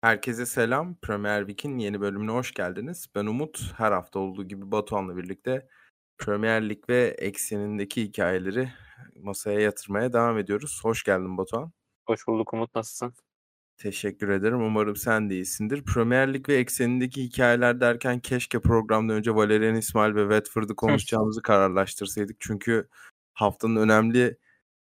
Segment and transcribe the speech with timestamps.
[0.00, 0.94] Herkese selam.
[0.94, 3.06] Premier Week'in yeni bölümüne hoş geldiniz.
[3.14, 3.72] Ben Umut.
[3.76, 5.68] Her hafta olduğu gibi Batuhan'la birlikte
[6.18, 8.72] Premier Lig ve eksenindeki hikayeleri
[9.22, 10.80] masaya yatırmaya devam ediyoruz.
[10.82, 11.72] Hoş geldin Batuhan.
[12.06, 12.74] Hoş bulduk Umut.
[12.74, 13.25] Nasılsın?
[13.78, 14.62] Teşekkür ederim.
[14.62, 15.84] Umarım sen de iyisindir.
[15.84, 22.36] Premier Lig ve eksenindeki hikayeler derken keşke programdan önce Valerian İsmail ve Watford'u konuşacağımızı kararlaştırsaydık.
[22.40, 22.88] Çünkü
[23.34, 24.36] haftanın önemli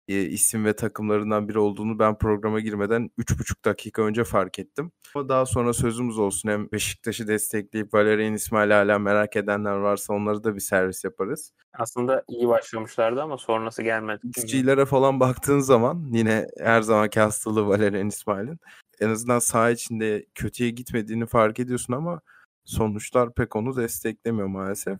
[0.07, 4.91] e, isim ve takımlarından biri olduğunu ben programa girmeden 3,5 dakika önce fark ettim.
[5.15, 6.49] Ama daha sonra sözümüz olsun.
[6.49, 11.51] Hem Beşiktaş'ı destekleyip Valerian İsmail hala merak edenler varsa onları da bir servis yaparız.
[11.73, 14.27] Aslında iyi başlamışlardı ama sonrası gelmedi.
[14.27, 18.59] XG'lere falan baktığın zaman yine her zamanki hastalığı Valerian İsmail'in
[18.99, 22.21] en azından saha içinde kötüye gitmediğini fark ediyorsun ama
[22.65, 24.99] sonuçlar pek onu desteklemiyor maalesef.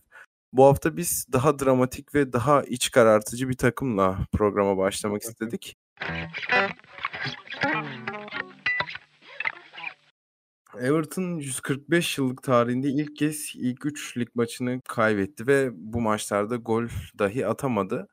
[0.53, 5.75] Bu hafta biz daha dramatik ve daha iç karartıcı bir takımla programa başlamak istedik.
[10.79, 16.87] Everton 145 yıllık tarihinde ilk kez ilk 3 lig maçını kaybetti ve bu maçlarda gol
[17.19, 18.07] dahi atamadı.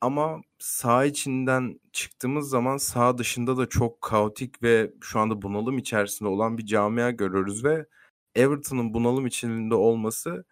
[0.00, 6.28] Ama saha içinden çıktığımız zaman saha dışında da çok kaotik ve şu anda bunalım içerisinde
[6.28, 7.86] olan bir camia görüyoruz ve
[8.34, 10.44] Everton'ın bunalım içinde olması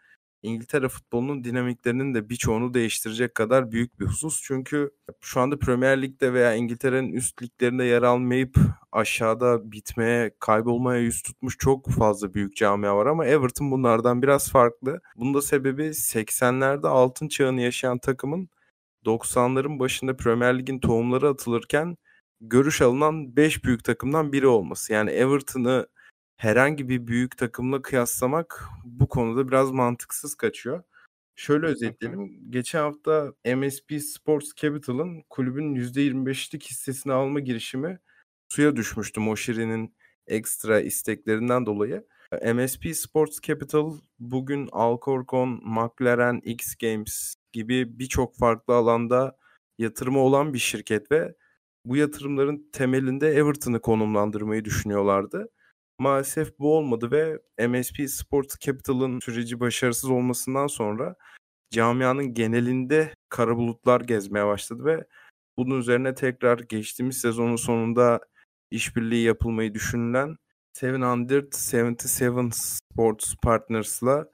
[0.45, 4.43] İngiltere futbolunun dinamiklerinin de birçoğunu değiştirecek kadar büyük bir husus.
[4.43, 8.57] Çünkü şu anda Premier Lig'de veya İngiltere'nin üst liglerinde yer almayıp
[8.93, 15.01] aşağıda bitmeye, kaybolmaya yüz tutmuş çok fazla büyük camia var ama Everton bunlardan biraz farklı.
[15.17, 18.49] Bunun da sebebi 80'lerde altın çağını yaşayan takımın
[19.05, 21.97] 90'ların başında Premier Lig'in tohumları atılırken
[22.41, 24.93] görüş alınan 5 büyük takımdan biri olması.
[24.93, 25.87] Yani Everton'ı
[26.37, 30.83] herhangi bir büyük takımla kıyaslamak bu konuda biraz mantıksız kaçıyor.
[31.37, 32.51] Şöyle özetleyelim.
[32.51, 37.99] Geçen hafta MSP Sports Capital'ın kulübün %25'lik hissesini alma girişimi
[38.49, 39.95] suya düşmüştü Moşiri'nin
[40.27, 42.07] ekstra isteklerinden dolayı.
[42.33, 49.37] MSP Sports Capital bugün Alcorcon, McLaren, X Games gibi birçok farklı alanda
[49.79, 51.35] yatırımı olan bir şirket ve
[51.85, 55.49] bu yatırımların temelinde Everton'ı konumlandırmayı düşünüyorlardı.
[55.99, 61.17] Maalesef bu olmadı ve MSP Sports Capital'ın süreci başarısız olmasından sonra
[61.71, 65.05] camianın genelinde kara bulutlar gezmeye başladı ve
[65.57, 68.21] bunun üzerine tekrar geçtiğimiz sezonun sonunda
[68.71, 70.37] işbirliği yapılmayı düşünülen
[70.75, 74.27] 777 Sports Partners'la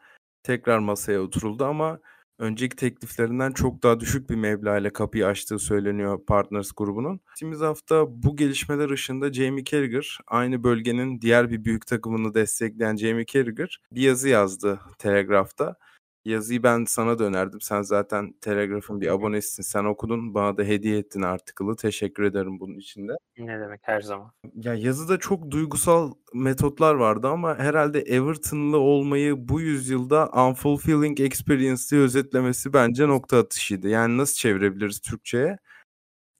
[0.43, 2.01] tekrar masaya oturuldu ama
[2.39, 7.21] önceki tekliflerinden çok daha düşük bir meblağ ile kapıyı açtığı söyleniyor Partners grubunun.
[7.29, 13.27] Geçtiğimiz hafta bu gelişmeler ışığında Jamie Carragher aynı bölgenin diğer bir büyük takımını destekleyen Jamie
[13.27, 15.77] Carragher bir yazı yazdı Telegraph'ta.
[16.25, 17.61] Yazıyı ben sana da önerdim.
[17.61, 19.63] Sen zaten Telegraph'ın bir abonesisin.
[19.63, 20.35] Sen okudun.
[20.35, 21.77] Bana da hediye ettin artikılı.
[21.77, 23.13] Teşekkür ederim bunun için de.
[23.39, 24.33] Ne demek her zaman.
[24.55, 32.01] Ya yazıda çok duygusal metotlar vardı ama herhalde Everton'lı olmayı bu yüzyılda unfulfilling experience diye
[32.01, 33.89] özetlemesi bence nokta atışıydı.
[33.89, 35.59] Yani nasıl çevirebiliriz Türkçe'ye?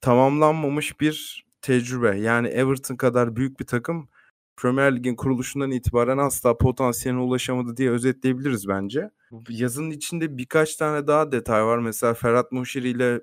[0.01, 2.17] Tamamlanmamış bir tecrübe.
[2.17, 4.09] Yani Everton kadar büyük bir takım
[4.57, 9.09] Premier Lig'in kuruluşundan itibaren asla potansiyeline ulaşamadı diye özetleyebiliriz bence.
[9.49, 11.79] Yazının içinde birkaç tane daha detay var.
[11.79, 13.21] Mesela Ferhat Moşiri ile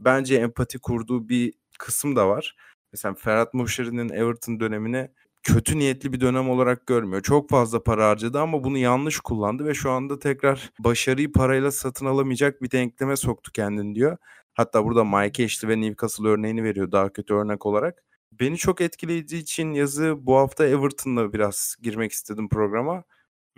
[0.00, 2.56] bence empati kurduğu bir kısım da var.
[2.92, 5.12] Mesela Ferhat Moşiri'nin Everton dönemine
[5.42, 7.22] kötü niyetli bir dönem olarak görmüyor.
[7.22, 12.06] Çok fazla para harcadı ama bunu yanlış kullandı ve şu anda tekrar başarıyı parayla satın
[12.06, 14.16] alamayacak bir denkleme soktu kendini diyor.
[14.54, 18.04] Hatta burada Mike Ashley ve Newcastle örneğini veriyor daha kötü örnek olarak.
[18.32, 23.04] Beni çok etkilediği için yazı bu hafta Everton'la biraz girmek istedim programa.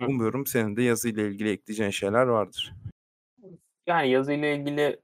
[0.01, 0.05] Hı.
[0.05, 2.73] Umuyorum senin de yazıyla ilgili ekleyeceğin şeyler vardır.
[3.87, 4.99] Yani yazıyla ilgili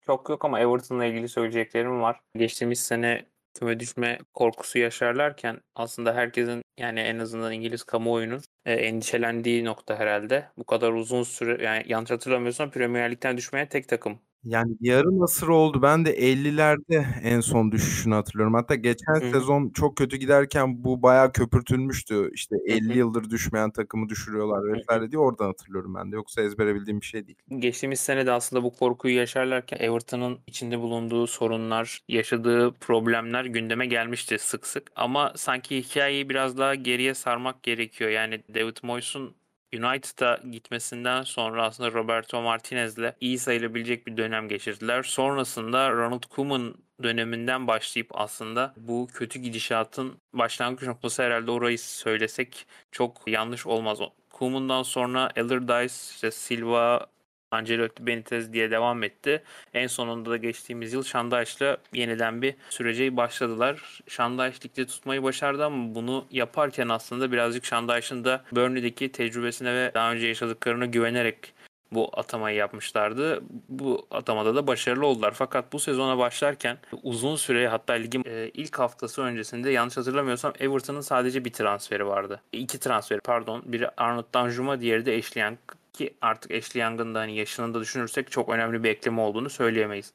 [0.00, 2.20] çok yok ama Everton'la ilgili söyleyeceklerim var.
[2.36, 9.64] Geçtiğimiz sene küme düşme korkusu yaşarlarken aslında herkesin yani en azından İngiliz kamuoyunun e, endişelendiği
[9.64, 10.48] nokta herhalde.
[10.58, 15.48] Bu kadar uzun süre yani yanlış hatırlamıyorsam Premier Lig'den düşmeye tek takım yani yarım asır
[15.48, 15.82] oldu.
[15.82, 18.54] Ben de 50'lerde en son düşüşünü hatırlıyorum.
[18.54, 22.30] Hatta geçen Hı sezon çok kötü giderken bu bayağı köpürtülmüştü.
[22.34, 22.98] İşte Hı 50 hı.
[22.98, 25.10] yıldır düşmeyen takımı düşürüyorlar hı.
[25.10, 26.16] diye oradan hatırlıyorum ben de.
[26.16, 27.38] Yoksa ezbere bildiğim bir şey değil.
[27.58, 34.38] Geçtiğimiz sene de aslında bu korkuyu yaşarlarken Everton'ın içinde bulunduğu sorunlar, yaşadığı problemler gündeme gelmişti
[34.38, 34.92] sık sık.
[34.96, 38.10] Ama sanki hikayeyi biraz daha geriye sarmak gerekiyor.
[38.10, 39.34] Yani David Moyes'un
[39.74, 45.02] United'a gitmesinden sonra aslında Roberto Martinez'le iyi sayılabilecek bir dönem geçirdiler.
[45.02, 53.22] Sonrasında Ronald Koeman döneminden başlayıp aslında bu kötü gidişatın başlangıç noktası herhalde orayı söylesek çok
[53.26, 53.98] yanlış olmaz.
[54.30, 57.06] Koeman'dan sonra Allardyce, işte Silva,
[57.52, 59.42] Ancelotti, Benitez diye devam etti.
[59.74, 64.00] En sonunda da geçtiğimiz yıl Şandaş'la yeniden bir sürece başladılar.
[64.08, 70.12] Şandaş ligde tutmayı başardı ama bunu yaparken aslında birazcık Şandaş'ın da Burnley'deki tecrübesine ve daha
[70.12, 71.54] önce yaşadıklarına güvenerek
[71.92, 73.42] bu atamayı yapmışlardı.
[73.68, 75.32] Bu atamada da başarılı oldular.
[75.34, 81.00] Fakat bu sezona başlarken uzun süre hatta ligin e, ilk haftası öncesinde yanlış hatırlamıyorsam Everton'ın
[81.00, 82.40] sadece bir transferi vardı.
[82.52, 83.62] İki transferi pardon.
[83.66, 85.44] Biri Arnold Danjuma diğeri de Ashley
[85.92, 90.12] ki artık Ashley Young'ın da hani yaşını da düşünürsek çok önemli bir ekleme olduğunu söyleyemeyiz.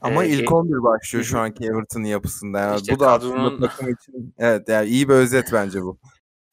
[0.00, 2.58] Ama ee, ilk 11 başlıyor şu anki Everton'ın yapısında.
[2.58, 3.60] Yani işte bu da kadronun...
[3.60, 5.98] takım için evet yani iyi bir özet bence bu.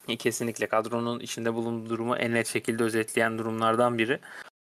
[0.18, 4.20] Kesinlikle kadronun içinde bulunduğu durumu en net şekilde özetleyen durumlardan biri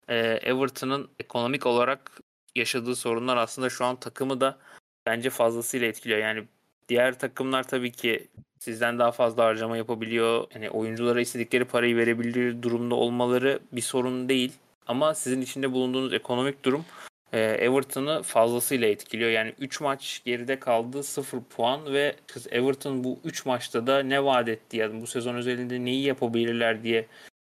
[0.09, 2.21] e, Everton'ın ekonomik olarak
[2.55, 4.59] yaşadığı sorunlar aslında şu an takımı da
[5.06, 6.19] bence fazlasıyla etkiliyor.
[6.19, 6.49] Yani
[6.89, 8.29] diğer takımlar tabii ki
[8.61, 10.47] sizden daha fazla harcama yapabiliyor.
[10.55, 14.53] Yani oyunculara istedikleri parayı verebilir durumda olmaları bir sorun değil.
[14.87, 16.85] Ama sizin içinde bulunduğunuz ekonomik durum
[17.33, 19.31] e, Everton'ı fazlasıyla etkiliyor.
[19.31, 22.17] Yani 3 maç geride kaldı 0 puan ve
[22.51, 27.06] Everton bu 3 maçta da ne vaat etti yani bu sezon özelinde neyi yapabilirler diye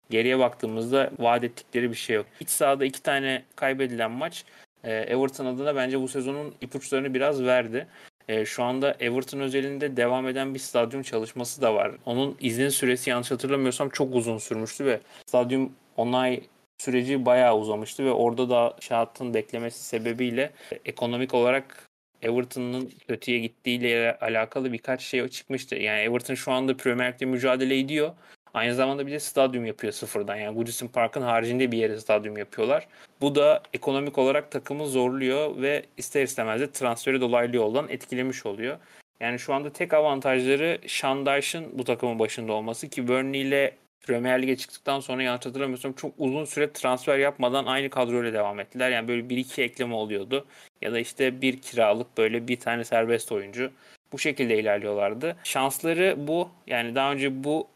[0.09, 2.25] geriye baktığımızda vaat ettikleri bir şey yok.
[2.39, 4.45] İç sahada iki tane kaybedilen maç
[4.83, 7.87] e, Everton adına bence bu sezonun ipuçlarını biraz verdi.
[8.27, 11.91] E, şu anda Everton özelinde devam eden bir stadyum çalışması da var.
[12.05, 16.41] Onun izin süresi yanlış hatırlamıyorsam çok uzun sürmüştü ve stadyum onay
[16.77, 20.51] süreci bayağı uzamıştı ve orada da şahatın beklemesi sebebiyle
[20.85, 21.87] ekonomik olarak
[22.21, 25.75] Everton'ın kötüye gittiğiyle alakalı birkaç şey çıkmıştı.
[25.75, 28.13] Yani Everton şu anda Premier Lig'de mücadele ediyor
[28.57, 30.35] Aynı zamanda bir de stadyum yapıyor sıfırdan.
[30.35, 32.87] Yani Goodison Park'ın haricinde bir yere stadyum yapıyorlar.
[33.21, 38.77] Bu da ekonomik olarak takımı zorluyor ve ister istemez de transferi dolaylı yoldan etkilemiş oluyor.
[39.19, 44.57] Yani şu anda tek avantajları Shandayş'ın bu takımın başında olması ki Burnley ile Premier Lig'e
[44.57, 48.91] çıktıktan sonra yanlış hatırlamıyorsam çok uzun süre transfer yapmadan aynı kadroyla devam ettiler.
[48.91, 50.45] Yani böyle bir iki ekleme oluyordu.
[50.81, 53.71] Ya da işte bir kiralık böyle bir tane serbest oyuncu.
[54.11, 55.35] Bu şekilde ilerliyorlardı.
[55.43, 56.49] Şansları bu.
[56.67, 57.67] Yani daha önce bu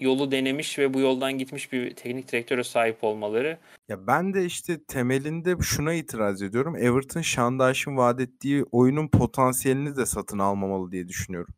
[0.00, 3.58] yolu denemiş ve bu yoldan gitmiş bir teknik direktöre sahip olmaları.
[3.88, 6.76] Ya ben de işte temelinde şuna itiraz ediyorum.
[6.76, 11.54] Everton Şandaş'ın vaat ettiği oyunun potansiyelini de satın almamalı diye düşünüyorum.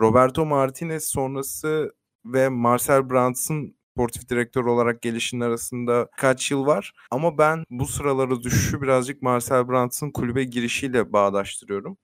[0.00, 1.94] Roberto Martinez sonrası
[2.24, 6.92] ve Marcel Brands'ın sportif direktör olarak gelişinin arasında kaç yıl var.
[7.10, 11.96] Ama ben bu sıralara düşüşü birazcık Marcel Brands'ın kulübe girişiyle bağdaştırıyorum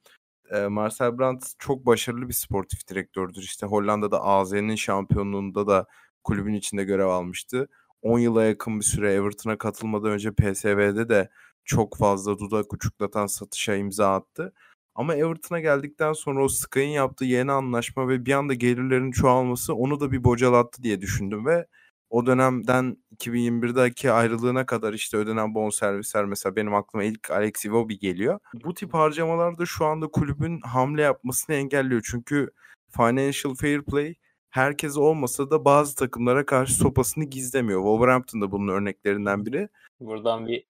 [0.50, 3.42] e, Marcel Brandt çok başarılı bir sportif direktördür.
[3.42, 5.86] İşte Hollanda'da AZ'nin şampiyonluğunda da
[6.24, 7.68] kulübün içinde görev almıştı.
[8.02, 11.30] 10 yıla yakın bir süre Everton'a katılmadan önce PSV'de de
[11.64, 14.52] çok fazla dudak uçuklatan satışa imza attı.
[14.94, 20.00] Ama Everton'a geldikten sonra o Sky'ın yaptığı yeni anlaşma ve bir anda gelirlerin çoğalması onu
[20.00, 21.66] da bir bocalattı diye düşündüm ve
[22.10, 28.38] o dönemden 2021'deki ayrılığına kadar işte ödenen bonservisler mesela benim aklıma ilk Alex Iwobi geliyor.
[28.64, 32.02] Bu tip harcamalar da şu anda kulübün hamle yapmasını engelliyor.
[32.10, 32.50] Çünkü
[32.96, 34.14] financial fair play
[34.50, 37.80] herkes olmasa da bazı takımlara karşı sopasını gizlemiyor.
[37.80, 39.68] Wolverhampton da bunun örneklerinden biri.
[40.00, 40.64] Buradan bir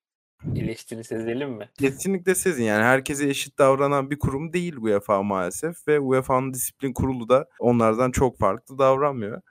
[0.57, 1.69] eleştiri sezelim mi?
[1.79, 2.65] Kesinlikle sezin.
[2.65, 8.11] Yani herkese eşit davranan bir kurum değil UEFA maalesef ve UEFA'nın disiplin kurulu da onlardan
[8.11, 9.43] çok farklı davranmıyor.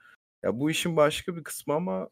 [0.44, 2.10] Ya bu işin başka bir kısmı ama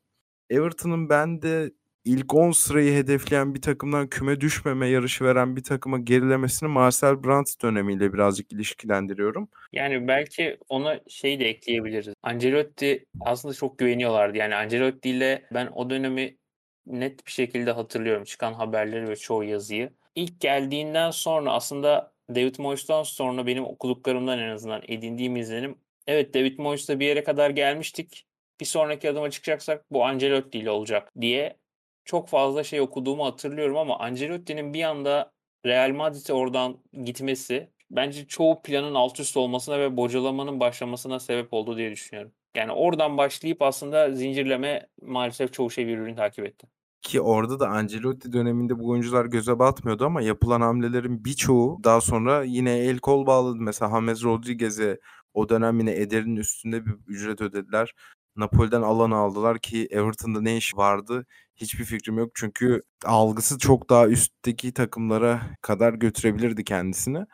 [0.49, 1.71] Everton'ın ben de
[2.05, 7.61] ilk 10 sırayı hedefleyen bir takımdan küme düşmeme yarışı veren bir takıma gerilemesini Marcel Brandt
[7.63, 9.49] dönemiyle birazcık ilişkilendiriyorum.
[9.73, 12.13] Yani belki ona şey de ekleyebiliriz.
[12.23, 14.37] Ancelotti aslında çok güveniyorlardı.
[14.37, 16.37] Yani Ancelotti ile ben o dönemi
[16.85, 18.23] net bir şekilde hatırlıyorum.
[18.23, 19.89] Çıkan haberleri ve çoğu yazıyı.
[20.15, 25.75] İlk geldiğinden sonra aslında David Moyes'tan sonra benim okuduklarımdan en azından edindiğim izlenim
[26.07, 28.27] evet David Moyes'la bir yere kadar gelmiştik.
[28.59, 31.57] Bir sonraki adıma çıkacaksak bu Ancelotti ile olacak diye
[32.05, 35.31] çok fazla şey okuduğumu hatırlıyorum ama Ancelotti'nin bir anda
[35.65, 41.77] Real Madrid'e oradan gitmesi bence çoğu planın alt üst olmasına ve bocalamanın başlamasına sebep oldu
[41.77, 42.31] diye düşünüyorum.
[42.55, 46.67] Yani oradan başlayıp aslında zincirleme maalesef çoğu şey birbirini takip etti.
[47.01, 52.43] Ki orada da Ancelotti döneminde bu oyuncular göze batmıyordu ama yapılan hamlelerin birçoğu daha sonra
[52.43, 53.57] yine el kol bağladı.
[53.59, 54.99] Mesela James Rodriguez'e
[55.37, 57.93] o dönem yine Eder'in üstünde bir ücret ödediler.
[58.35, 61.25] Napoli'den alan aldılar ki Everton'da ne iş vardı
[61.55, 62.31] hiçbir fikrim yok.
[62.35, 67.25] Çünkü algısı çok daha üstteki takımlara kadar götürebilirdi kendisini.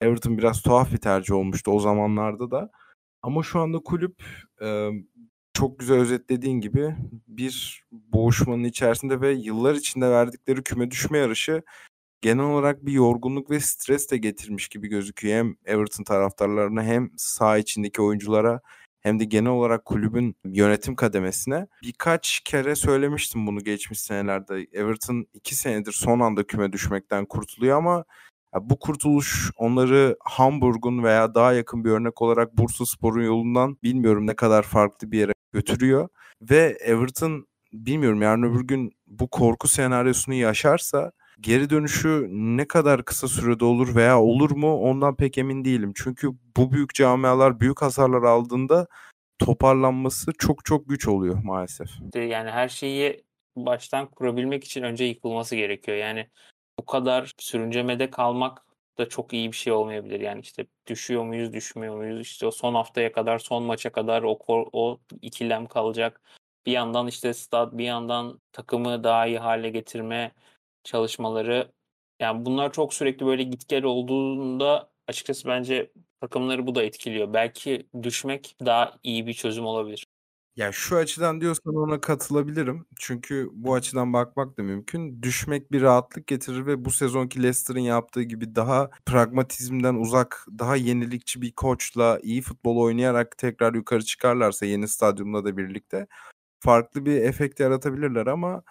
[0.00, 2.70] Everton biraz tuhaf bir tercih olmuştu o zamanlarda da.
[3.22, 4.24] Ama şu anda kulüp
[5.54, 6.96] çok güzel özetlediğin gibi
[7.28, 11.62] bir boğuşmanın içerisinde ve yıllar içinde verdikleri küme düşme yarışı
[12.20, 15.38] genel olarak bir yorgunluk ve stres de getirmiş gibi gözüküyor.
[15.38, 18.60] Hem Everton taraftarlarına hem saha içindeki oyunculara
[19.00, 24.66] hem de genel olarak kulübün yönetim kademesine birkaç kere söylemiştim bunu geçmiş senelerde.
[24.72, 28.04] Everton iki senedir son anda küme düşmekten kurtuluyor ama
[28.60, 34.36] bu kurtuluş onları Hamburg'un veya daha yakın bir örnek olarak Bursa Spor'un yolundan bilmiyorum ne
[34.36, 36.08] kadar farklı bir yere götürüyor.
[36.42, 43.28] Ve Everton bilmiyorum yarın öbür gün bu korku senaryosunu yaşarsa geri dönüşü ne kadar kısa
[43.28, 45.92] sürede olur veya olur mu ondan pek emin değilim.
[45.96, 48.86] Çünkü bu büyük camialar büyük hasarlar aldığında
[49.38, 51.88] toparlanması çok çok güç oluyor maalesef.
[52.14, 53.24] Yani her şeyi
[53.56, 55.96] baştan kurabilmek için önce yıkılması gerekiyor.
[55.96, 56.28] Yani
[56.78, 58.66] bu kadar sürüncemede kalmak
[58.98, 60.20] da çok iyi bir şey olmayabilir.
[60.20, 62.20] Yani işte düşüyor muyuz, düşmüyor muyuz?
[62.20, 64.38] İşte o son haftaya kadar, son maça kadar o
[64.72, 66.20] o ikilem kalacak.
[66.66, 70.32] Bir yandan işte stat, bir yandan takımı daha iyi hale getirme
[70.84, 71.72] çalışmaları.
[72.20, 77.32] Yani bunlar çok sürekli böyle git gel olduğunda açıkçası bence takımları bu da etkiliyor.
[77.34, 80.06] Belki düşmek daha iyi bir çözüm olabilir.
[80.56, 82.86] Ya şu açıdan diyorsan ona katılabilirim.
[82.96, 85.22] Çünkü bu açıdan bakmak da mümkün.
[85.22, 91.42] Düşmek bir rahatlık getirir ve bu sezonki Leicester'ın yaptığı gibi daha pragmatizmden uzak, daha yenilikçi
[91.42, 96.06] bir koçla iyi futbol oynayarak tekrar yukarı çıkarlarsa yeni stadyumla da birlikte
[96.60, 98.62] farklı bir efekt yaratabilirler ama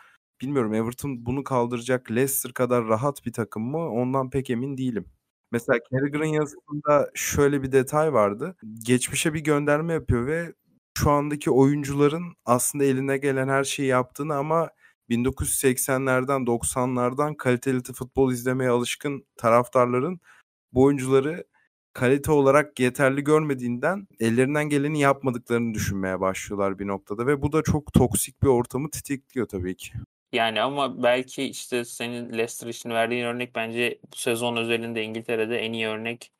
[0.41, 5.05] bilmiyorum Everton bunu kaldıracak Leicester kadar rahat bir takım mı ondan pek emin değilim.
[5.51, 8.55] Mesela Carragher'ın yazısında şöyle bir detay vardı.
[8.85, 10.53] Geçmişe bir gönderme yapıyor ve
[10.97, 14.69] şu andaki oyuncuların aslında eline gelen her şeyi yaptığını ama
[15.09, 20.19] 1980'lerden 90'lardan kaliteli futbol izlemeye alışkın taraftarların
[20.73, 21.45] bu oyuncuları
[21.93, 27.93] kalite olarak yeterli görmediğinden ellerinden geleni yapmadıklarını düşünmeye başlıyorlar bir noktada ve bu da çok
[27.93, 29.93] toksik bir ortamı tetikliyor tabii ki.
[30.33, 35.73] Yani ama belki işte senin Leicester için verdiğin örnek bence bu sezon özelinde İngiltere'de en
[35.73, 36.31] iyi örnek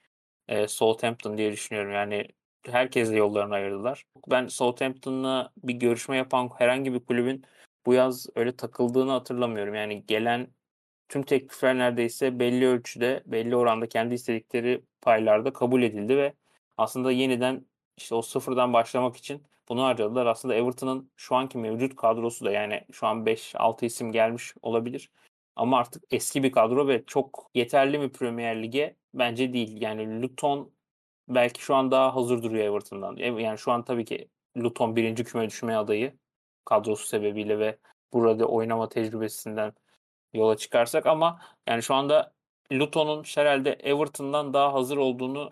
[0.48, 1.91] e, Southampton diye düşünüyorum.
[1.93, 2.27] Yani
[2.65, 4.05] herkesle yollarını ayırdılar.
[4.27, 7.46] Ben Southampton'la bir görüşme yapan herhangi bir kulübün
[7.86, 9.75] bu yaz öyle takıldığını hatırlamıyorum.
[9.75, 10.48] Yani gelen
[11.10, 16.34] tüm teklifler neredeyse belli ölçüde, belli oranda kendi istedikleri paylarda kabul edildi ve
[16.77, 17.65] aslında yeniden
[17.98, 20.25] işte o sıfırdan başlamak için bunu harcadılar.
[20.25, 25.11] Aslında Everton'ın şu anki mevcut kadrosu da yani şu an 5-6 isim gelmiş olabilir.
[25.55, 28.95] Ama artık eski bir kadro ve çok yeterli mi Premier Lig'e?
[29.13, 29.81] Bence değil.
[29.81, 30.71] Yani Luton
[31.29, 33.15] belki şu an daha hazır duruyor Everton'dan.
[33.15, 36.17] Yani şu an tabii ki Luton birinci küme düşme adayı
[36.65, 37.79] kadrosu sebebiyle ve
[38.13, 39.73] burada oynama tecrübesinden
[40.33, 42.33] yola çıkarsak ama yani şu anda
[42.71, 45.51] Luton'un herhalde Everton'dan daha hazır olduğunu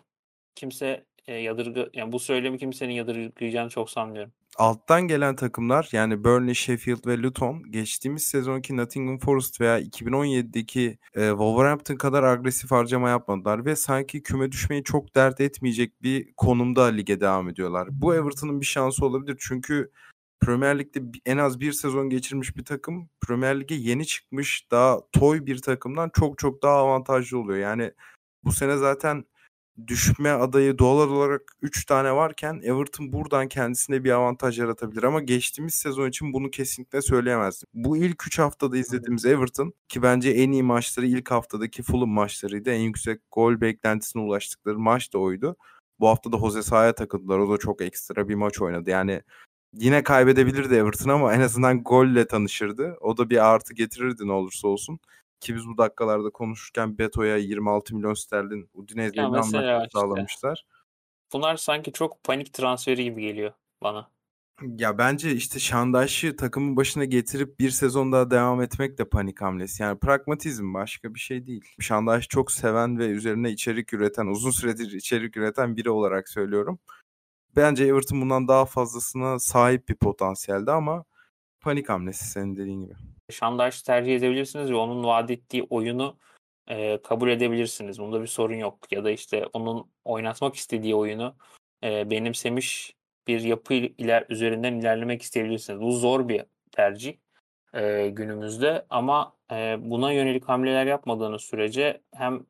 [0.56, 4.32] kimse e, yadırgı yani bu söylemi kimsenin yadırgayacağını çok sanmıyorum.
[4.58, 11.30] Alttan gelen takımlar yani Burnley, Sheffield ve Luton geçtiğimiz sezonki Nottingham Forest veya 2017'deki e,
[11.30, 17.20] Wolverhampton kadar agresif harcama yapmadılar ve sanki küme düşmeyi çok dert etmeyecek bir konumda lige
[17.20, 17.88] devam ediyorlar.
[17.92, 19.92] Bu Everton'ın bir şansı olabilir çünkü
[20.42, 25.46] Premier Lig'de en az bir sezon geçirmiş bir takım Premier Lig'e yeni çıkmış daha toy
[25.46, 27.60] bir takımdan çok çok daha avantajlı oluyor.
[27.60, 27.92] Yani
[28.44, 29.26] bu sene zaten
[29.88, 35.74] düşme adayı doğal olarak 3 tane varken Everton buradan kendisine bir avantaj yaratabilir ama geçtiğimiz
[35.74, 37.70] sezon için bunu kesinlikle söyleyemezdim.
[37.74, 42.70] Bu ilk 3 haftada izlediğimiz Everton ki bence en iyi maçları ilk haftadaki Fulham maçlarıydı.
[42.70, 45.56] En yüksek gol beklentisine ulaştıkları maç da oydu.
[46.00, 47.40] Bu hafta da Jose Saha'ya takıldılar.
[47.40, 48.90] O da çok ekstra bir maç oynadı.
[48.90, 49.22] Yani
[49.74, 52.98] yine kaybedebilirdi Everton ama en azından golle tanışırdı.
[53.02, 55.00] O da bir artı getirirdi ne olursa olsun.
[55.40, 60.66] Ki biz bu dakikalarda konuşurken Beto'ya 26 milyon sterlin Udinese'yle anlaşma işte, sağlamışlar.
[61.34, 63.54] Bunlar sanki çok panik transferi gibi geliyor
[63.84, 64.10] bana.
[64.62, 69.84] Ya bence işte Şandaş'ı takımın başına getirip bir sezon daha devam etmek de panik hamlesi.
[69.84, 71.66] Yani pragmatizm başka bir şey değil.
[71.80, 76.80] Şandaş çok seven ve üzerine içerik üreten, uzun süredir içerik üreten biri olarak söylüyorum.
[77.56, 81.06] Bence Everton bundan daha fazlasına sahip bir potansiyelde ama
[81.62, 82.94] panik hamlesi senin dediğin gibi.
[83.32, 86.18] Şandaş tercih edebilirsiniz ve onun vaat ettiği oyunu
[86.68, 88.00] e, kabul edebilirsiniz.
[88.00, 88.92] Bunda bir sorun yok.
[88.92, 91.36] Ya da işte onun oynatmak istediği oyunu
[91.84, 92.96] e, benimsemiş
[93.28, 95.82] bir yapı iler üzerinden ilerlemek isteyebilirsiniz.
[95.82, 97.18] Bu zor bir tercih
[97.74, 102.46] e, günümüzde ama e, buna yönelik hamleler yapmadığınız sürece hem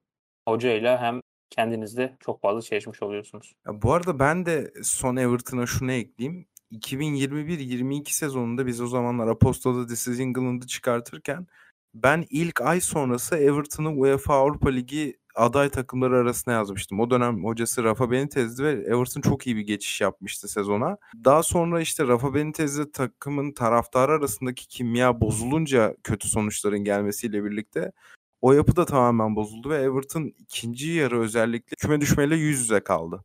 [0.48, 3.55] hocayla hem kendinizde çok fazla çalışmış oluyorsunuz.
[3.67, 6.46] Ya bu arada ben de son Everton'a şunu ekleyeyim.
[6.71, 10.19] 2021-22 sezonunda biz o zamanlar Apostol'da This is
[10.67, 11.47] çıkartırken
[11.93, 17.00] ben ilk ay sonrası Everton'ı UEFA Avrupa Ligi aday takımları arasına yazmıştım.
[17.00, 20.97] O dönem hocası Rafa Benitez'di ve Everton çok iyi bir geçiş yapmıştı sezona.
[21.25, 27.91] Daha sonra işte Rafa Benitez'le takımın taraftarı arasındaki kimya bozulunca kötü sonuçların gelmesiyle birlikte
[28.41, 33.24] o yapı da tamamen bozuldu ve Everton ikinci yarı özellikle küme düşmeyle yüz yüze kaldı.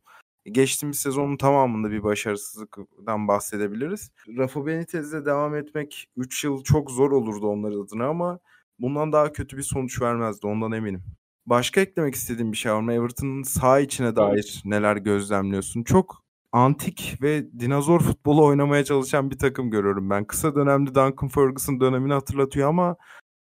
[0.51, 4.11] Geçtiğimiz sezonun tamamında bir başarısızlıktan bahsedebiliriz.
[4.37, 8.39] Rafa Benitez'le devam etmek 3 yıl çok zor olurdu onlar adına ama
[8.79, 11.03] bundan daha kötü bir sonuç vermezdi ondan eminim.
[11.45, 12.93] Başka eklemek istediğim bir şey var mı?
[12.93, 15.83] Everton'ın sağ içine dair neler gözlemliyorsun?
[15.83, 20.25] Çok antik ve dinozor futbolu oynamaya çalışan bir takım görüyorum ben.
[20.25, 22.95] Kısa dönemde Duncan Ferguson dönemini hatırlatıyor ama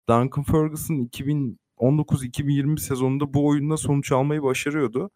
[0.09, 0.95] Duncan Ferguson
[1.79, 5.11] 2019-2020 sezonunda bu oyunda sonuç almayı başarıyordu.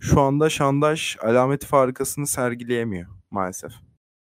[0.00, 3.72] Şu anda Şandaş alameti farikasını sergileyemiyor maalesef.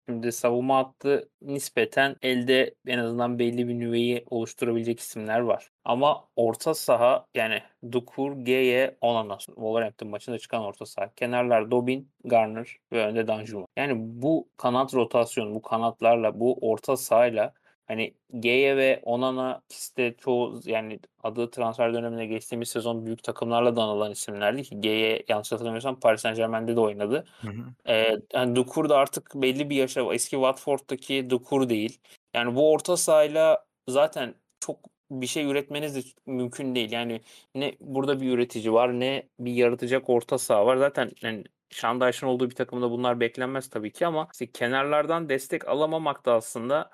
[0.09, 5.69] Şimdi savunma hattı nispeten elde en azından belli bir nüveyi oluşturabilecek isimler var.
[5.85, 9.37] Ama orta saha yani Dukur, Geye, Onana.
[9.37, 11.09] Wolverhampton maçında çıkan orta saha.
[11.15, 13.65] Kenarlar Dobin, Garner ve önde Danjuma.
[13.77, 17.53] Yani bu kanat rotasyonu, bu kanatlarla, bu orta sahayla
[17.87, 23.75] Hani Geye ve Onana ikisi de çoğu yani adı transfer dönemine geçtiğimiz sezon büyük takımlarla
[23.75, 27.25] da anılan isimlerdi ki Geye yanlış hatırlamıyorsam Paris Saint Germain'de de oynadı.
[27.41, 27.91] Hı hı.
[27.91, 31.99] Ee, yani Dukur da artık belli bir yaşa eski Watford'daki Dukur değil.
[32.33, 34.79] Yani bu orta sahayla zaten çok
[35.11, 36.91] bir şey üretmeniz de mümkün değil.
[36.91, 37.21] Yani
[37.55, 40.77] ne burada bir üretici var ne bir yaratacak orta saha var.
[40.77, 46.25] Zaten yani Şandayş'ın olduğu bir takımda bunlar beklenmez tabii ki ama işte kenarlardan destek alamamak
[46.25, 46.89] da aslında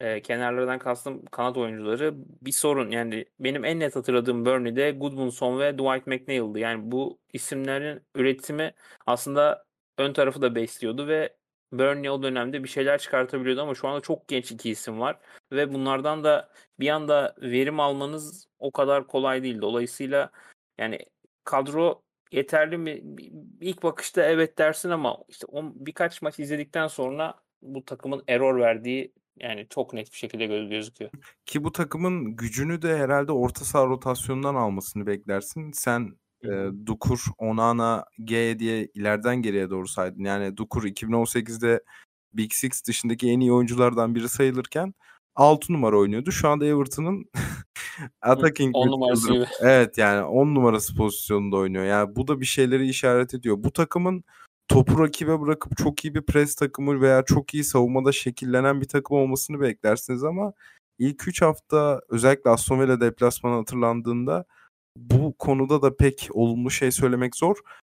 [0.00, 2.90] e, kenarlardan kastım kanat oyuncuları bir sorun.
[2.90, 6.60] Yani benim en net hatırladığım Burnley'de Goodmanson ve Dwight McNeil'di.
[6.60, 8.74] Yani bu isimlerin üretimi
[9.06, 9.64] aslında
[9.98, 11.36] ön tarafı da besliyordu ve
[11.72, 15.18] Burnley o dönemde bir şeyler çıkartabiliyordu ama şu anda çok genç iki isim var
[15.52, 16.48] ve bunlardan da
[16.80, 19.60] bir anda verim almanız o kadar kolay değil.
[19.60, 20.30] Dolayısıyla
[20.78, 20.98] yani
[21.44, 22.02] kadro
[22.32, 23.02] yeterli mi?
[23.60, 29.12] İlk bakışta evet dersin ama işte on, birkaç maç izledikten sonra bu takımın error verdiği
[29.40, 31.10] yani çok net bir şekilde göz gözüküyor.
[31.46, 35.72] Ki bu takımın gücünü de herhalde orta saha rotasyonundan almasını beklersin.
[35.72, 36.48] Sen e,
[36.86, 40.24] Dukur, Onana, G diye ileriden geriye doğru saydın.
[40.24, 41.82] Yani Dukur 2018'de
[42.32, 44.94] Big Six dışındaki en iyi oyunculardan biri sayılırken
[45.34, 46.32] 6 numara oynuyordu.
[46.32, 47.30] Şu anda Everton'ın
[48.22, 49.44] attacking 10 numarası gibi.
[49.60, 51.84] Evet yani 10 numarası pozisyonunda oynuyor.
[51.84, 53.56] Yani bu da bir şeyleri işaret ediyor.
[53.58, 54.24] Bu takımın
[54.68, 59.16] topu rakibe bırakıp çok iyi bir pres takımı veya çok iyi savunmada şekillenen bir takım
[59.16, 60.52] olmasını beklersiniz ama
[60.98, 64.44] ilk 3 hafta özellikle Aston Villa deplasmanı hatırlandığında
[64.96, 67.56] bu konuda da pek olumlu şey söylemek zor.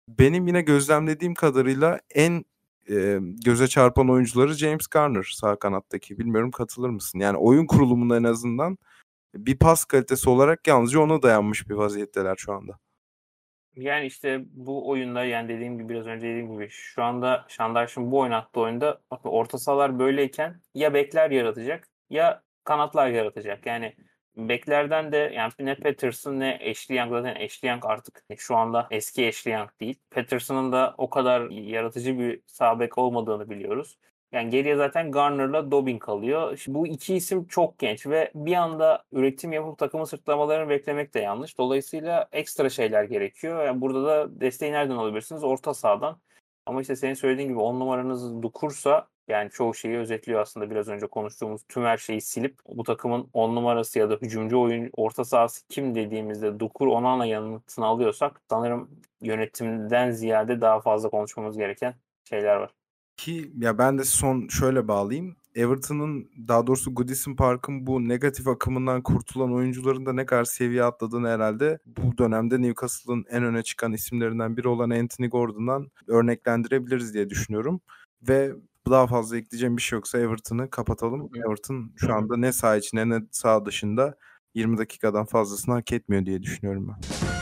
[0.08, 2.44] Benim yine gözlemlediğim kadarıyla en
[2.90, 6.18] e, göze çarpan oyuncuları James Garner sağ kanattaki.
[6.18, 7.18] Bilmiyorum katılır mısın?
[7.18, 8.78] Yani oyun kurulumunda en azından
[9.34, 12.78] bir pas kalitesi olarak yalnızca ona dayanmış bir vaziyetteler şu anda.
[13.78, 18.18] Yani işte bu oyunda yani dediğim gibi biraz önce dediğim gibi şu anda Şandaş'ın bu
[18.18, 23.66] oynattığı oyunda orta sahalar böyleyken ya bekler yaratacak ya kanatlar yaratacak.
[23.66, 23.96] Yani
[24.36, 29.28] beklerden de yani ne Patterson ne Ashley Young zaten Ashley Young artık şu anda eski
[29.28, 29.96] Ashley Young değil.
[30.10, 33.98] Patterson'ın da o kadar yaratıcı bir sağ bek olmadığını biliyoruz.
[34.32, 36.56] Yani geriye zaten Garner'la Dobbin kalıyor.
[36.56, 41.20] Şimdi bu iki isim çok genç ve bir anda üretim yapıp takımı sırtlamalarını beklemek de
[41.20, 41.58] yanlış.
[41.58, 43.64] Dolayısıyla ekstra şeyler gerekiyor.
[43.64, 45.44] Yani burada da desteği nereden alabilirsiniz?
[45.44, 46.18] Orta sahadan.
[46.66, 51.06] Ama işte senin söylediğin gibi on numaranız Dukursa yani çoğu şeyi özetliyor aslında biraz önce
[51.06, 55.68] konuştuğumuz tüm her şeyi silip bu takımın on numarası ya da hücumcu oyun orta sahası
[55.68, 58.90] kim dediğimizde Dukur Onana yanıtını alıyorsak sanırım
[59.22, 62.70] yönetimden ziyade daha fazla konuşmamız gereken şeyler var.
[63.18, 65.36] Ki ya ben de son şöyle bağlayayım.
[65.54, 71.28] Everton'ın daha doğrusu Goodison Park'ın bu negatif akımından kurtulan oyuncuların da ne kadar seviye atladığını
[71.28, 77.80] herhalde bu dönemde Newcastle'ın en öne çıkan isimlerinden biri olan Anthony Gordon'dan örneklendirebiliriz diye düşünüyorum.
[78.28, 78.52] Ve
[78.90, 81.30] daha fazla ekleyeceğim bir şey yoksa Everton'ı kapatalım.
[81.46, 84.14] Everton şu anda ne sağ içinde ne sağ dışında
[84.54, 87.37] 20 dakikadan fazlasını hak etmiyor diye düşünüyorum ben.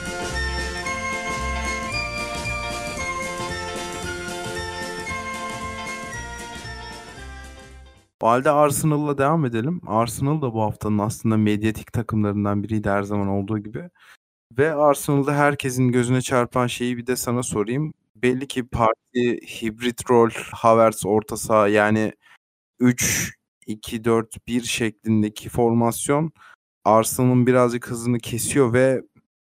[8.23, 9.81] O halde Arsenal'la devam edelim.
[9.87, 13.91] Arsenal da bu haftanın aslında medyatik takımlarından biriydi her zaman olduğu gibi.
[14.59, 17.93] Ve Arsenal'da herkesin gözüne çarpan şeyi bir de sana sorayım.
[18.17, 22.13] Belli ki parti hibrit rol Havertz orta saha yani
[22.81, 26.33] 3-2-4-1 şeklindeki formasyon
[26.85, 29.03] Arsenal'ın birazcık hızını kesiyor ve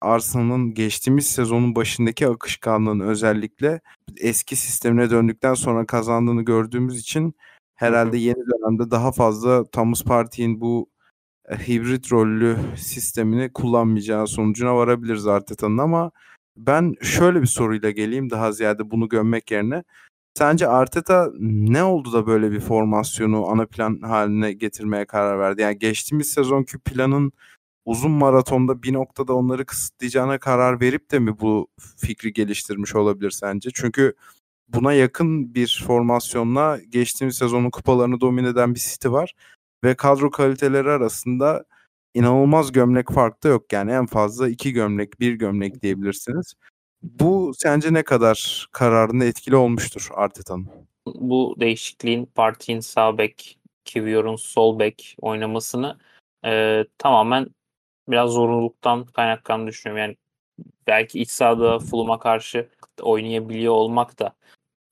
[0.01, 3.81] Arsenal'ın geçtiğimiz sezonun başındaki akışkanlığını özellikle
[4.17, 7.35] eski sistemine döndükten sonra kazandığını gördüğümüz için
[7.75, 10.91] herhalde yeni dönemde daha fazla Thomas Partey'in bu
[11.49, 16.11] e, hibrit rollü sistemini kullanmayacağı sonucuna varabiliriz Arteta'nın ama
[16.57, 19.85] ben şöyle bir soruyla geleyim daha ziyade bunu gömmek yerine.
[20.39, 25.63] Sence Arteta ne oldu da böyle bir formasyonu ana plan haline getirmeye karar verdi?
[25.63, 27.33] Yani geçtiğimiz sezonki planın
[27.85, 33.71] uzun maratonda bir noktada onları kısıtlayacağına karar verip de mi bu fikri geliştirmiş olabilir sence?
[33.75, 34.15] Çünkü
[34.69, 39.35] buna yakın bir formasyonla geçtiğimiz sezonun kupalarını domine eden bir City var.
[39.85, 41.65] Ve kadro kaliteleri arasında
[42.15, 43.73] inanılmaz gömlek farkı da yok.
[43.73, 46.55] Yani en fazla iki gömlek, bir gömlek diyebilirsiniz.
[47.03, 50.69] Bu sence ne kadar kararında etkili olmuştur Arteta'nın?
[51.07, 55.99] Bu değişikliğin Partey'in sağ bek, Kivior'un sol bek oynamasını
[56.45, 57.47] e, tamamen
[58.09, 60.03] biraz zorunluluktan kaynaklandığını düşünüyorum.
[60.03, 60.17] Yani
[60.87, 62.69] belki iç sahada Fulham'a karşı
[63.03, 64.35] oynayabiliyor olmak da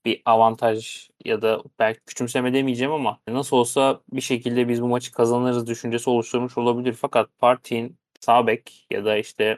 [0.05, 5.11] bir avantaj ya da belki küçümseme demeyeceğim ama nasıl olsa bir şekilde biz bu maçı
[5.11, 6.93] kazanırız düşüncesi oluşturmuş olabilir.
[6.93, 9.57] Fakat Partey'in sağ bek ya da işte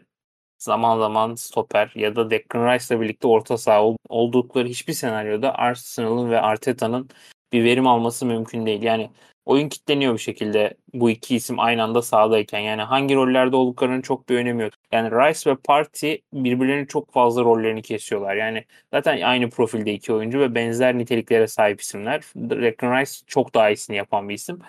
[0.58, 6.42] zaman zaman stoper ya da Declan Rice'la birlikte orta saha oldukları hiçbir senaryoda Arsenal'ın ve
[6.42, 7.10] Arteta'nın
[7.54, 8.82] bir verim alması mümkün değil.
[8.84, 9.12] Yani
[9.46, 12.60] oyun kitleniyor bir şekilde bu iki isim aynı anda sahadayken.
[12.60, 14.74] Yani hangi rollerde olduklarının çok bir önemi yok.
[14.92, 18.36] Yani Rice ve Party birbirlerinin çok fazla rollerini kesiyorlar.
[18.36, 22.24] Yani zaten aynı profilde iki oyuncu ve benzer niteliklere sahip isimler.
[22.36, 24.60] Declan Rice çok daha iyisini yapan bir isim.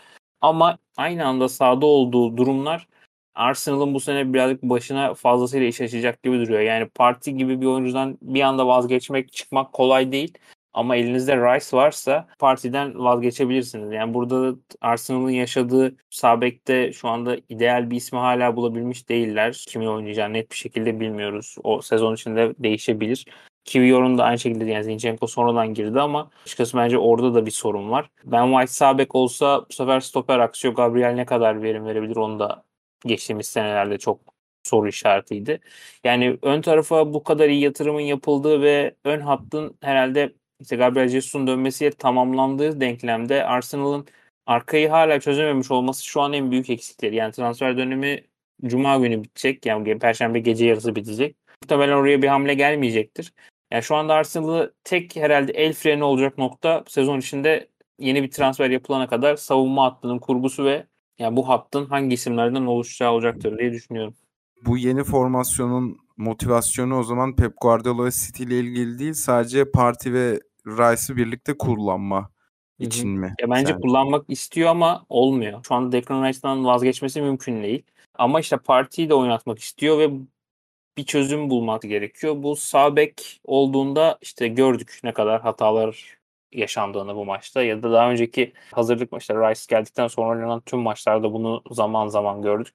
[0.40, 2.86] Ama aynı anda sahada olduğu durumlar
[3.36, 6.60] Arsenal'ın bu sene birazcık başına fazlasıyla iş açacak gibi duruyor.
[6.60, 10.38] Yani Parti gibi bir oyuncudan bir anda vazgeçmek, çıkmak kolay değil.
[10.76, 13.92] Ama elinizde Rice varsa partiden vazgeçebilirsiniz.
[13.92, 19.64] Yani burada Arsenal'ın yaşadığı sabekte şu anda ideal bir ismi hala bulabilmiş değiller.
[19.68, 21.56] Kimin oynayacağını net bir şekilde bilmiyoruz.
[21.64, 23.26] O sezon içinde değişebilir.
[23.64, 27.90] Kivior'un da aynı şekilde yani Zinchenko sonradan girdi ama açıkçası bence orada da bir sorun
[27.90, 28.10] var.
[28.24, 32.64] Ben White sabek olsa bu sefer stoper Aksio Gabriel ne kadar verim verebilir onu da
[33.06, 34.20] geçtiğimiz senelerde çok
[34.62, 35.60] soru işaretiydi.
[36.04, 41.46] Yani ön tarafa bu kadar iyi yatırımın yapıldığı ve ön hattın herhalde işte Gabriel Jesus'un
[41.46, 44.06] dönmesiyle tamamlandığı denklemde Arsenal'ın
[44.46, 47.14] arkayı hala çözememiş olması şu an en büyük eksikleri.
[47.14, 48.24] Yani transfer dönemi
[48.64, 49.66] Cuma günü bitecek.
[49.66, 51.36] Yani Perşembe gece yarısı bitecek.
[51.62, 53.32] Muhtemelen oraya bir hamle gelmeyecektir.
[53.70, 58.70] Yani şu anda Arsenal'ı tek herhalde el freni olacak nokta sezon içinde yeni bir transfer
[58.70, 60.86] yapılana kadar savunma hattının kurgusu ve
[61.18, 64.14] yani bu hattın hangi isimlerden oluşacağı olacaktır diye düşünüyorum.
[64.66, 70.12] Bu yeni formasyonun motivasyonu o zaman Pep Guardiola ve City ile ilgili değil sadece Parti
[70.12, 72.30] ve Rice'ı birlikte kullanma
[72.78, 73.34] için mi?
[73.40, 73.80] Ya bence sence?
[73.80, 75.64] kullanmak istiyor ama olmuyor.
[75.68, 77.82] Şu anda Declan Rice'dan vazgeçmesi mümkün değil.
[78.14, 80.10] Ama işte partiyi de oynatmak istiyor ve
[80.96, 82.42] bir çözüm bulmak gerekiyor.
[82.42, 86.16] Bu sağ bek olduğunda işte gördük ne kadar hatalar
[86.52, 91.32] yaşandığını bu maçta ya da daha önceki hazırlık maçları Rice geldikten sonra oynanan tüm maçlarda
[91.32, 92.74] bunu zaman zaman gördük.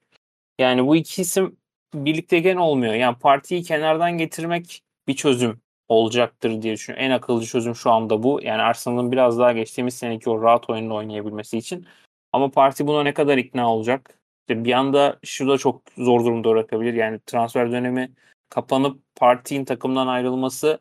[0.59, 1.57] Yani bu iki isim
[1.93, 2.93] birlikteyken olmuyor.
[2.93, 7.05] Yani partiyi kenardan getirmek bir çözüm olacaktır diye düşünüyorum.
[7.05, 8.39] En akılcı çözüm şu anda bu.
[8.43, 11.87] Yani Arsenal'ın biraz daha geçtiğimiz seneki o rahat oyununu oynayabilmesi için.
[12.33, 14.19] Ama parti buna ne kadar ikna olacak?
[14.41, 16.93] İşte bir anda şu da çok zor durumda bırakabilir.
[16.93, 18.11] Yani transfer dönemi
[18.49, 20.79] kapanıp partinin takımdan ayrılması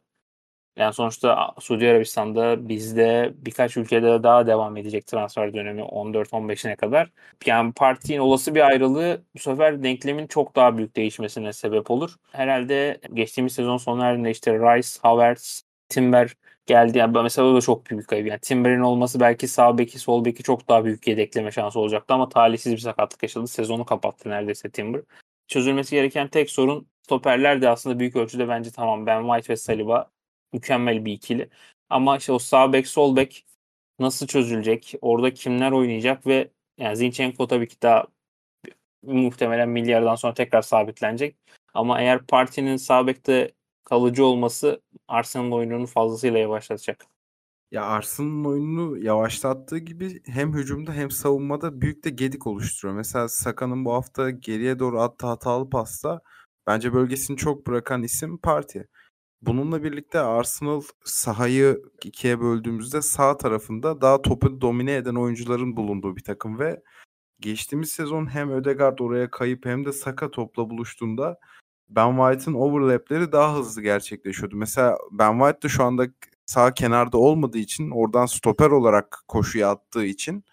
[0.77, 7.11] yani sonuçta Suudi Arabistan'da bizde birkaç ülkede daha devam edecek transfer dönemi 14-15'ine kadar.
[7.47, 12.17] Yani partinin olası bir ayrılığı bu sefer denklemin çok daha büyük değişmesine sebep olur.
[12.33, 16.35] Herhalde geçtiğimiz sezon erdiğinde işte Rice, Havertz, Timber
[16.67, 16.99] geldi.
[16.99, 18.27] Yani mesela o da çok büyük kayıp.
[18.27, 22.29] Yani Timber'in olması belki sağ beki sol beki çok daha büyük yedekleme şansı olacaktı ama
[22.29, 23.47] talihsiz bir sakatlık yaşadı.
[23.47, 25.03] Sezonu kapattı neredeyse Timber.
[25.49, 30.11] Çözülmesi gereken tek sorun stoperler de aslında büyük ölçüde bence tamam Ben White ve Saliba
[30.53, 31.51] mükemmel bir ikili.
[31.91, 33.47] Ama işte o sağ bek sol bek
[33.99, 34.95] nasıl çözülecek?
[35.01, 38.07] Orada kimler oynayacak ve yani Zinchenko tabii ki daha
[39.03, 41.37] muhtemelen milyardan sonra tekrar sabitlenecek.
[41.75, 43.53] Ama eğer partinin sağ bekte
[43.85, 47.07] kalıcı olması Arsenal oyununu fazlasıyla yavaşlatacak.
[47.71, 52.97] Ya Arsenal'ın oyununu yavaşlattığı gibi hem hücumda hem savunmada büyük de gedik oluşturuyor.
[52.97, 56.21] Mesela Saka'nın bu hafta geriye doğru attığı hatalı pasta
[56.67, 58.89] bence bölgesini çok bırakan isim Parti.
[59.43, 66.25] Bununla birlikte Arsenal sahayı ikiye böldüğümüzde sağ tarafında daha topu domine eden oyuncuların bulunduğu bir
[66.25, 66.83] takım ve
[67.41, 71.39] geçtiğimiz sezon hem Ödegaard oraya kayıp hem de Saka topla buluştuğunda
[71.89, 74.57] Ben White'ın overlapleri daha hızlı gerçekleşiyordu.
[74.57, 76.07] Mesela Ben White de şu anda
[76.47, 80.45] sağ kenarda olmadığı için oradan stoper olarak koşuya attığı için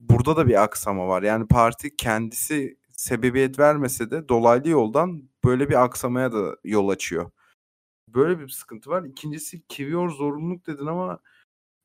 [0.00, 1.22] burada da bir aksama var.
[1.22, 7.30] Yani parti kendisi sebebiyet vermese de dolaylı yoldan böyle bir aksamaya da yol açıyor.
[8.14, 9.04] Böyle bir sıkıntı var.
[9.04, 11.20] İkincisi Kivior zorunluluk dedin ama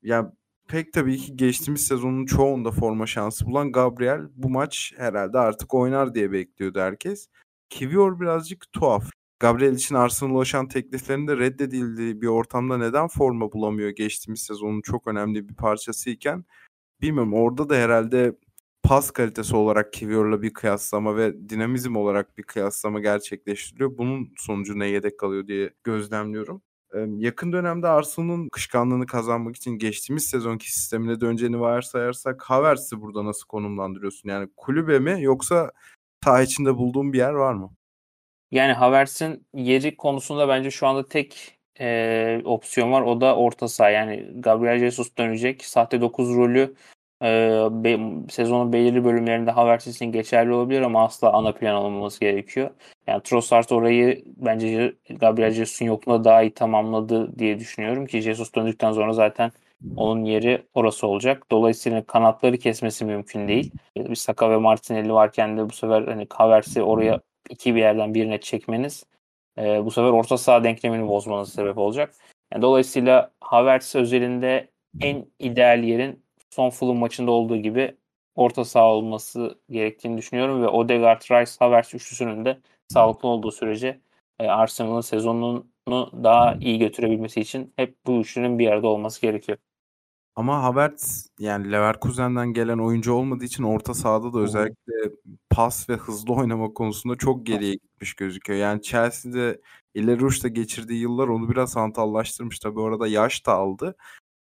[0.03, 0.33] ya
[0.67, 6.15] pek tabii ki geçtiğimiz sezonun çoğunda forma şansı bulan Gabriel bu maç herhalde artık oynar
[6.15, 7.29] diye bekliyordu herkes.
[7.69, 9.09] Kivior birazcık tuhaf.
[9.39, 15.07] Gabriel için Arsenal'a ulaşan tekliflerin de reddedildiği bir ortamda neden forma bulamıyor geçtiğimiz sezonun çok
[15.07, 16.45] önemli bir parçasıyken
[17.01, 18.35] bilmiyorum orada da herhalde
[18.87, 23.97] pas kalitesi olarak Kivior'la bir kıyaslama ve dinamizm olarak bir kıyaslama gerçekleştiriliyor.
[23.97, 26.61] Bunun sonucu ne yedek kalıyor diye gözlemliyorum.
[27.17, 34.29] yakın dönemde Arsenal'ın kışkanlığını kazanmak için geçtiğimiz sezonki sistemine döneceğini varsayarsak Havertz'i burada nasıl konumlandırıyorsun?
[34.29, 35.71] Yani kulübe mi yoksa
[36.23, 37.71] saha içinde bulduğun bir yer var mı?
[38.51, 43.01] Yani Havertz'in yeri konusunda bence şu anda tek e, opsiyon var.
[43.01, 43.89] O da orta saha.
[43.89, 45.65] Yani Gabriel Jesus dönecek.
[45.65, 46.75] Sahte 9 rolü
[47.23, 47.27] e,
[47.71, 47.99] be,
[48.29, 52.69] sezonun belirli bölümlerinde Havertz için geçerli olabilir ama asla ana plan olmaması gerekiyor.
[53.07, 58.91] Yani Trossard orayı bence Gabriel Jesus'un yokluğunda daha iyi tamamladı diye düşünüyorum ki Jesus döndükten
[58.91, 59.51] sonra zaten
[59.97, 61.43] onun yeri orası olacak.
[61.51, 63.71] Dolayısıyla kanatları kesmesi mümkün değil.
[63.97, 68.39] Bir Saka ve Martinelli varken de bu sefer hani Havertz'i oraya iki bir yerden birine
[68.39, 69.03] çekmeniz
[69.57, 72.13] e, bu sefer orta saha denklemini bozmanız sebep olacak.
[72.53, 74.69] Yani dolayısıyla Havertz özelinde
[75.01, 76.24] en ideal yerin
[76.55, 77.95] son Fulham maçında olduğu gibi
[78.35, 83.99] orta saha olması gerektiğini düşünüyorum ve Odegaard, Rice, Havertz üçlüsünün de sağlıklı olduğu sürece
[84.39, 85.65] e, Arsenal'ın sezonunu
[86.23, 89.57] daha iyi götürebilmesi için hep bu üçlünün bir arada olması gerekiyor.
[90.35, 94.93] Ama Havertz yani Leverkusen'den gelen oyuncu olmadığı için orta sahada da özellikle
[95.49, 98.59] pas ve hızlı oynama konusunda çok geriye gitmiş gözüküyor.
[98.59, 99.61] Yani Chelsea'de
[99.93, 102.59] ileri uçta geçirdiği yıllar onu biraz hantallaştırmış.
[102.59, 103.95] Tabii orada yaş da aldı.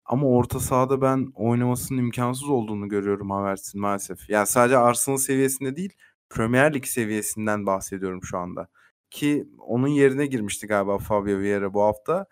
[0.07, 4.29] Ama orta sahada ben oynamasının imkansız olduğunu görüyorum Havertz'in maalesef.
[4.29, 5.93] Yani sadece Arsenal seviyesinde değil,
[6.29, 8.67] Premier Lig seviyesinden bahsediyorum şu anda.
[9.11, 12.25] Ki onun yerine girmişti galiba Fabio Vieira bu hafta.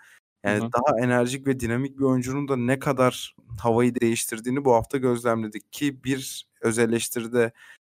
[0.43, 0.69] Yani hı hı.
[0.73, 6.03] daha enerjik ve dinamik bir oyuncunun da ne kadar havayı değiştirdiğini bu hafta gözlemledik ki
[6.03, 7.51] bir öz eleştiride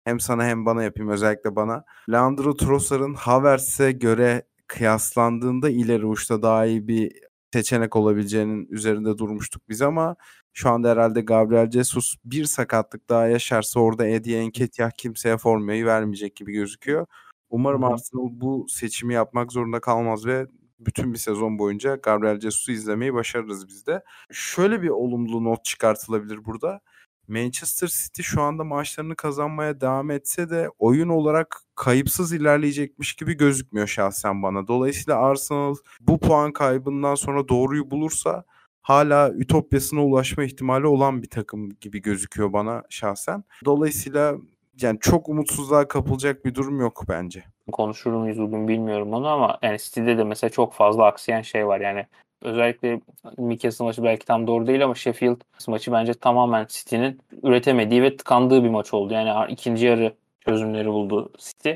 [0.03, 1.83] hem sana hem bana yapayım özellikle bana.
[2.11, 7.11] Leandro Trossard'ın Havertz'e göre kıyaslandığında ileri uçta daha iyi bir
[7.53, 10.15] seçenek olabileceğinin üzerinde durmuştuk biz ama
[10.53, 16.35] şu anda herhalde Gabriel Jesus bir sakatlık daha yaşarsa orada Eddie Nketiah kimseye formayı vermeyecek
[16.35, 17.07] gibi gözüküyor.
[17.49, 17.83] Umarım.
[17.83, 20.47] Arsenal bu seçimi yapmak zorunda kalmaz ve
[20.79, 24.03] bütün bir sezon boyunca Gabriel Jesus'u izlemeyi başarırız biz de.
[24.31, 26.81] Şöyle bir olumlu not çıkartılabilir burada.
[27.27, 33.87] Manchester City şu anda maçlarını kazanmaya devam etse de oyun olarak kayıpsız ilerleyecekmiş gibi gözükmüyor
[33.87, 34.67] şahsen bana.
[34.67, 38.43] Dolayısıyla Arsenal bu puan kaybından sonra doğruyu bulursa
[38.81, 43.43] hala ütopyasına ulaşma ihtimali olan bir takım gibi gözüküyor bana şahsen.
[43.65, 44.35] Dolayısıyla
[44.81, 47.43] yani çok umutsuzluğa kapılacak bir durum yok bence.
[47.71, 51.79] Konuşur muyuz bugün bilmiyorum onu ama yani City'de de mesela çok fazla aksayan şey var.
[51.79, 52.05] Yani
[52.41, 53.01] özellikle
[53.37, 58.63] Newcastle maçı belki tam doğru değil ama Sheffield maçı bence tamamen City'nin üretemediği ve tıkandığı
[58.63, 59.13] bir maç oldu.
[59.13, 60.13] Yani ikinci yarı
[60.47, 61.71] çözümleri buldu City.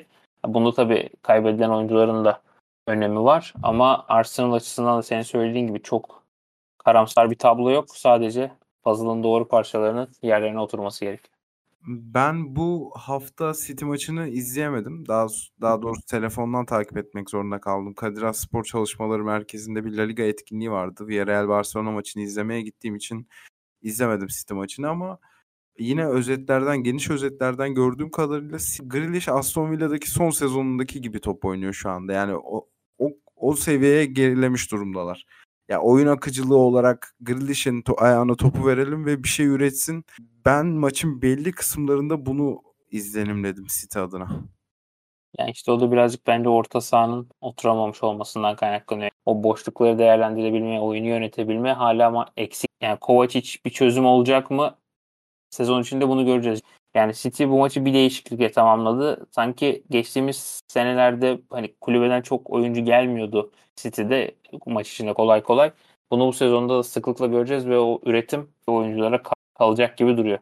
[0.48, 2.42] Bunda tabii kaybedilen oyuncuların da
[2.88, 6.24] önemi var ama Arsenal açısından da senin söylediğin gibi çok
[6.78, 7.86] karamsar bir tablo yok.
[7.90, 8.52] Sadece
[8.84, 11.32] puzzle'ın doğru parçalarının yerlerine oturması gerekiyor.
[11.88, 15.08] Ben bu hafta City maçını izleyemedim.
[15.08, 15.28] Daha
[15.62, 17.94] daha doğrusu telefondan takip etmek zorunda kaldım.
[17.94, 21.08] Kadir Spor Çalışmaları Merkezi'nde bir La Liga etkinliği vardı.
[21.08, 23.28] Villarreal Barcelona maçını izlemeye gittiğim için
[23.82, 25.20] izlemedim City maçını ama
[25.80, 31.90] yine özetlerden, geniş özetlerden gördüğüm kadarıyla Grealish Aston Villa'daki son sezonundaki gibi top oynuyor şu
[31.90, 32.14] anda.
[32.14, 32.68] Yani o
[33.00, 35.26] o, o seviyeye gerilemiş durumdalar.
[35.70, 40.06] Ya oyun akıcılığı olarak Grealish'in to- ayağına topu verelim ve bir şey üretsin.
[40.46, 44.30] Ben maçın belli kısımlarında bunu izlenimledim City adına.
[45.38, 49.12] Yani işte o da birazcık bence orta sahanın oturamamış olmasından kaynaklanıyor.
[49.26, 52.72] O boşlukları değerlendirebilme, oyunu yönetebilme hala ama eksik.
[52.82, 54.76] Yani Kovacic bir çözüm olacak mı?
[55.52, 56.62] Sezon içinde bunu göreceğiz.
[56.94, 59.28] Yani City bu maçı bir değişiklikle tamamladı.
[59.32, 64.36] Sanki geçtiğimiz senelerde hani kulübeden çok oyuncu gelmiyordu City'de
[64.66, 65.72] maç içinde kolay kolay.
[66.12, 69.22] Bunu bu sezonda da sıklıkla göreceğiz ve o üretim oyunculara
[69.58, 70.40] kalacak gibi duruyor.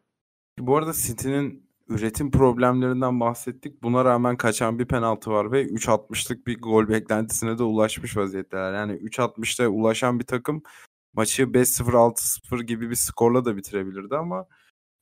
[0.59, 3.83] Bu arada City'nin üretim problemlerinden bahsettik.
[3.83, 8.73] Buna rağmen kaçan bir penaltı var ve 3.60'lık bir gol beklentisine de ulaşmış vaziyetteler.
[8.73, 10.63] Yani 3.60'ta ulaşan bir takım
[11.13, 14.45] maçı 5-0 6-0 gibi bir skorla da bitirebilirdi ama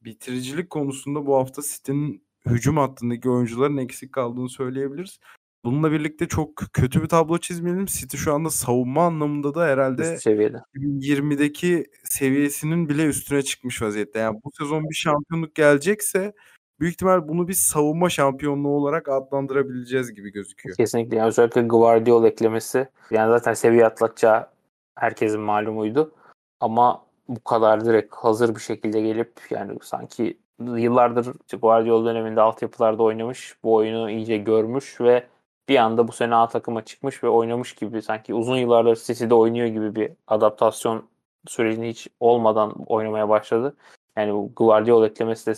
[0.07, 5.19] bitiricilik konusunda bu hafta City'nin hücum hattındaki oyuncuların eksik kaldığını söyleyebiliriz.
[5.65, 7.85] Bununla birlikte çok kötü bir tablo çizmeyelim.
[7.85, 10.57] City şu anda savunma anlamında da herhalde seviyede.
[10.75, 14.19] 2020'deki seviyesinin bile üstüne çıkmış vaziyette.
[14.19, 16.33] Yani bu sezon bir şampiyonluk gelecekse
[16.79, 20.77] büyük ihtimal bunu bir savunma şampiyonluğu olarak adlandırabileceğiz gibi gözüküyor.
[20.77, 21.17] Kesinlikle.
[21.17, 24.47] Yani özellikle Guardiola eklemesi yani zaten seviye atlatacağı
[24.95, 26.11] herkesin malumuydu.
[26.59, 33.57] Ama bu kadar direkt hazır bir şekilde gelip yani sanki yıllardır Guardiola döneminde altyapılarda oynamış.
[33.63, 35.27] Bu oyunu iyice görmüş ve
[35.69, 39.67] bir anda bu sene A takıma çıkmış ve oynamış gibi sanki uzun yıllardır City'de oynuyor
[39.67, 41.09] gibi bir adaptasyon
[41.47, 43.75] sürecini hiç olmadan oynamaya başladı.
[44.15, 45.55] Yani bu Guardiola eklemesi de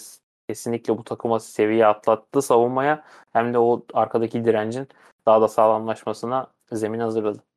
[0.49, 3.03] kesinlikle bu takıma seviye atlattı savunmaya
[3.33, 4.87] hem de o arkadaki direncin
[5.25, 7.48] daha da sağlamlaşmasına zemin hazırladı.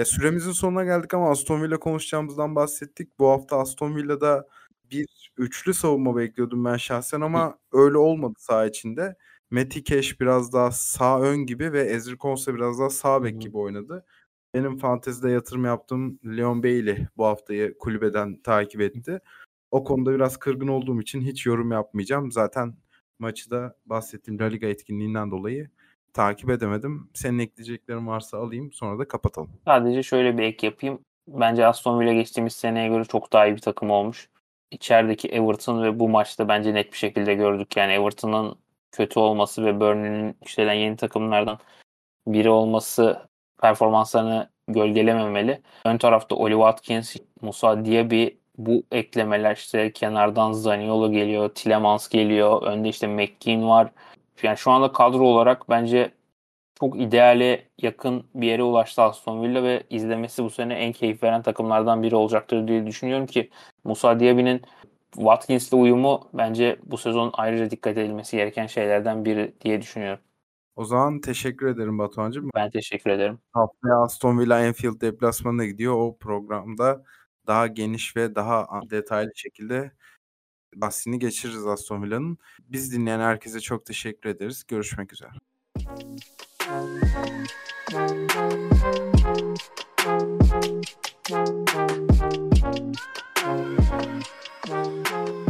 [0.00, 3.18] Ya süremizin sonuna geldik ama Aston Villa konuşacağımızdan bahsettik.
[3.18, 4.48] Bu hafta Aston Villa'da
[4.90, 9.16] bir üçlü savunma bekliyordum ben şahsen ama öyle olmadı saha içinde.
[9.50, 13.58] Matty Cash biraz daha sağ ön gibi ve Ezri Konsa biraz daha sağ bek gibi
[13.58, 14.04] oynadı.
[14.54, 19.20] Benim fantezide yatırım yaptığım Leon Bailey bu haftayı kulübeden takip etti.
[19.70, 22.32] O konuda biraz kırgın olduğum için hiç yorum yapmayacağım.
[22.32, 22.74] Zaten
[23.18, 25.70] maçı da bahsettiğim La Liga etkinliğinden dolayı
[26.14, 27.10] takip edemedim.
[27.14, 29.50] Senin ekleyeceklerin varsa alayım sonra da kapatalım.
[29.64, 30.98] Sadece şöyle bir ek yapayım.
[31.28, 34.28] Bence Aston Villa geçtiğimiz seneye göre çok daha iyi bir takım olmuş.
[34.70, 37.76] İçerideki Everton ve bu maçta bence net bir şekilde gördük.
[37.76, 38.58] Yani Everton'ın
[38.92, 41.58] kötü olması ve Burnley'nin yükselen yeni takımlardan
[42.26, 43.28] biri olması
[43.62, 45.62] performanslarını gölgelememeli.
[45.84, 48.26] Ön tarafta Oli Watkins, Musa Diaby
[48.58, 53.90] bu eklemeler işte kenardan Zaniolo geliyor, Tillemans geliyor, önde işte McKean var.
[54.44, 56.12] Yani şu anda kadro olarak bence
[56.80, 61.42] çok ideale yakın bir yere ulaştı Aston Villa ve izlemesi bu sene en keyif veren
[61.42, 63.50] takımlardan biri olacaktır diye düşünüyorum ki
[63.84, 64.62] Musa Diaby'nin
[65.14, 70.20] Watkins'le uyumu bence bu sezon ayrıca dikkat edilmesi gereken şeylerden biri diye düşünüyorum.
[70.76, 72.50] O zaman teşekkür ederim Batuhan'cığım.
[72.54, 73.38] Ben teşekkür ederim.
[73.52, 75.94] Haftaya Aston Villa Enfield deplasmanına gidiyor.
[75.94, 77.04] O programda
[77.46, 79.92] daha geniş ve daha detaylı şekilde
[80.74, 82.38] bahsini geçiririz Aston Villa'nın.
[82.68, 84.64] Biz dinleyen herkese çok teşekkür ederiz.
[84.68, 85.30] Görüşmek üzere.
[94.80, 95.49] Thank you.